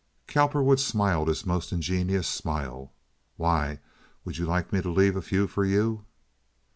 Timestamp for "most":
1.45-1.71